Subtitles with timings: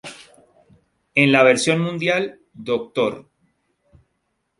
[1.13, 3.29] En la versión mundial "Dr.